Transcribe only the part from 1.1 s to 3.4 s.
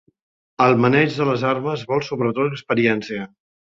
de les armes vol sobretot experiència.